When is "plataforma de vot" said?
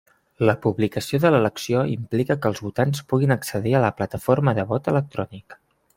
4.01-4.91